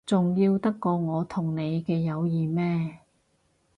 [0.07, 3.01] 重要得過我同你嘅友誼咩？